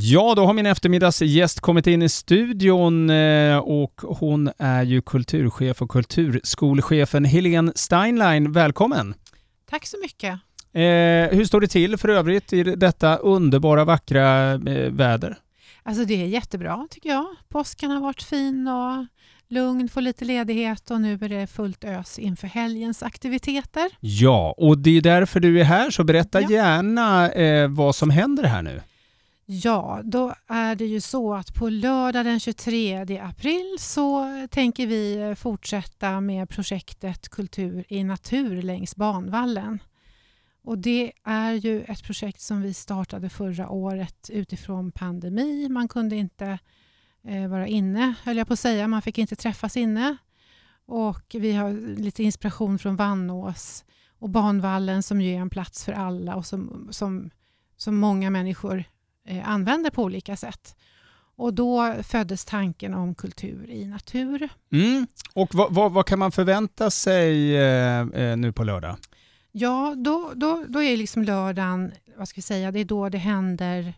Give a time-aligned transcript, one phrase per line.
[0.00, 5.82] Ja, då har min eftermiddagsgäst kommit in i studion eh, och hon är ju kulturchef
[5.82, 8.52] och kulturskolchefen Helene Steinlein.
[8.52, 9.14] Välkommen!
[9.70, 10.32] Tack så mycket.
[10.72, 15.38] Eh, hur står det till för övrigt i detta underbara vackra eh, väder?
[15.82, 17.26] Alltså det är jättebra tycker jag.
[17.48, 19.06] Påsken har varit fin och
[19.48, 23.90] lugn, får lite ledighet och nu är det fullt ös inför helgens aktiviteter.
[24.00, 26.50] Ja, och det är därför du är här, så berätta Ja.
[26.50, 28.80] gärna eh, vad som händer här nu.
[29.50, 35.34] Ja, då är det ju så att på lördag den 23 april så tänker vi
[35.38, 39.78] fortsätta med projektet Kultur i natur längs banvallen.
[40.62, 45.68] Och det är ju ett projekt som vi startade förra året utifrån pandemi.
[45.68, 46.58] Man kunde inte
[47.24, 48.88] eh, vara inne, höll jag på att säga.
[48.88, 50.16] Man fick inte träffas inne.
[50.86, 53.84] Och vi har lite inspiration från Vannås
[54.18, 57.30] och banvallen som ju är en plats för alla och som, som,
[57.76, 58.84] som många människor
[59.44, 60.76] använder på olika sätt.
[61.36, 64.48] Och då föddes tanken om kultur i natur.
[64.72, 65.06] Mm.
[65.32, 68.96] Och vad, vad, vad kan man förvänta sig eh, eh, nu på lördag?
[69.52, 73.18] Ja, då, då, då är liksom lördagen, vad ska vi säga, det är då det
[73.18, 73.94] händer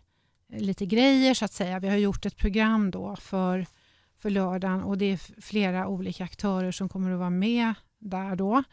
[0.53, 1.79] lite grejer så att säga.
[1.79, 3.65] Vi har gjort ett program då för,
[4.19, 8.63] för lördagen och det är flera olika aktörer som kommer att vara med där då.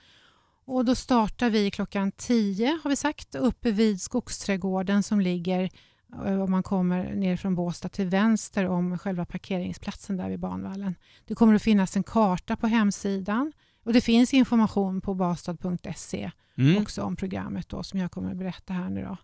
[0.65, 5.69] Och då startar vi klockan 10 har vi sagt uppe vid Skogsträdgården som ligger eh,
[6.12, 10.95] om man kommer ner från Båstad till vänster om själva parkeringsplatsen där vid banvallen.
[11.25, 16.83] Det kommer att finnas en karta på hemsidan och det finns information på bastad.se Mm.
[16.83, 19.03] också om programmet då, som jag kommer att berätta här nu.
[19.03, 19.17] Då.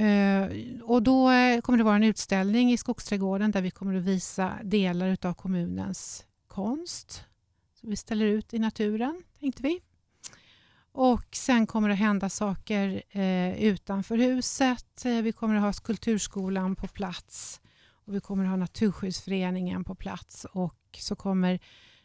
[0.00, 0.48] Eh,
[0.82, 4.52] och då eh, kommer det vara en utställning i Skogsträdgården där vi kommer att visa
[4.62, 7.24] delar av kommunens konst.
[7.80, 9.80] Så vi ställer ut i naturen, tänkte vi.
[10.92, 15.04] Och sen kommer det hända saker eh, utanför huset.
[15.04, 17.60] Eh, vi kommer att ha Kulturskolan på plats
[18.06, 21.58] och vi kommer att ha Naturskyddsföreningen på plats och så kommer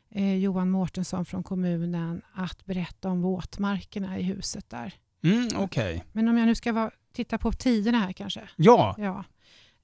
[0.09, 4.93] eh, Johan Mårtensson från kommunen att berätta om våtmarkerna i huset där.
[5.23, 6.03] Mm, Okej.
[6.11, 8.49] Men om jag nu ska vara, titta på tiderna här kanske.
[8.55, 9.23] Ja, Ja.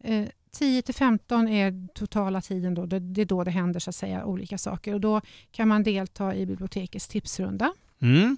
[0.04, 2.86] Eh, 10 till 15 är totala tiden då.
[2.86, 5.84] Det, det är då det händer så att säga olika saker och då kan man
[5.84, 7.74] delta i bibliotekets tipsrunda.
[8.02, 8.38] mm.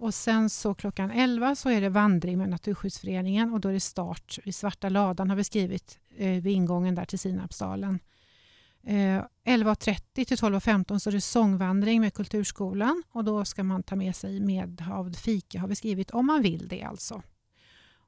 [0.00, 3.80] Och sen så klockan 11 så är det vandring med Naturskyddsföreningen och då är det
[3.80, 7.98] start vid Svarta ladan har vi skrivit eh, vid ingången där till Sinapsdalen.
[8.82, 13.96] Eh, 11.30 till 12.15 så är det sångvandring med Kulturskolan och då ska man ta
[13.96, 17.22] med sig medhavd fika har vi skrivit om man vill det alltså.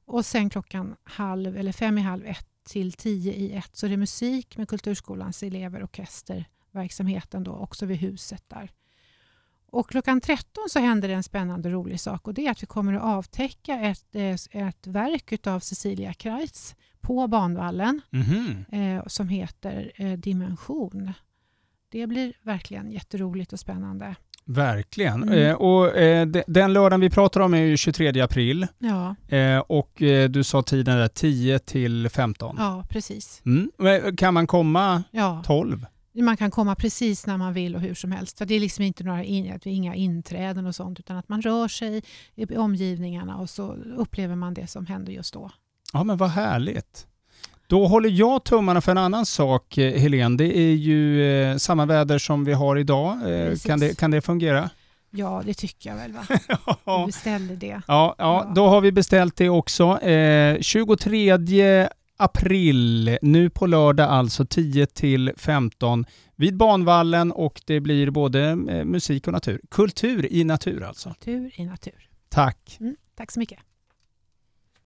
[0.05, 3.89] Och sen klockan halv eller fem i halv ett till tio i ett så är
[3.89, 8.71] det musik med Kulturskolans elever orkesterverksamheten då också vid huset där.
[9.73, 12.63] Och klockan 13 så händer det en spännande och rolig sak och det är att
[12.63, 18.65] vi kommer att avtäcka ett, eh, ett verk av Cecilia Kreitz på banvallen Mhm.
[18.71, 21.13] eh, som heter eh, Dimension.
[21.91, 24.15] Det blir verkligen jätteroligt och spännande.
[24.45, 25.23] Verkligen.
[25.23, 25.39] Mm.
[25.39, 29.57] Eh, och, eh, de, den lördagen vi pratar om är ju 23 april Ja, eh,
[29.59, 32.55] och eh, du sa tiden där 10 till 15.
[32.59, 33.41] ja precis.
[33.45, 34.15] Mm.
[34.17, 35.85] Kan man komma Ja, 12?
[36.21, 38.41] Man kan komma precis när man vill och hur som helst.
[38.45, 41.67] Det är liksom inte några in, vi inga inträden och sånt utan att man rör
[41.67, 42.03] sig
[42.35, 45.51] i omgivningarna och så upplever man det som händer just då.
[45.93, 47.07] Ja men vad härligt.
[47.67, 50.37] Då håller jag tummarna för en annan sak eh, Helene.
[50.37, 53.31] Det är ju eh, samma väder som vi har idag.
[53.31, 54.69] Eh, kan, det, kan det fungera?
[55.11, 56.11] Ja, det tycker jag väl.
[56.13, 56.25] Va?
[56.29, 56.37] Vi
[56.85, 57.81] ja, beställer det.
[57.87, 58.51] ja, Ja.
[58.55, 59.99] då har vi beställt det också.
[60.01, 61.37] Eh, 23
[62.23, 68.85] april, nu på lördag alltså 10 till 15 vid Banvallen och det blir både eh,
[68.85, 69.61] musik och natur.
[69.71, 71.13] Kultur i natur alltså.
[71.19, 72.09] Tur i natur.
[72.29, 72.77] Tack.
[72.79, 73.59] Mm, tack så mycket.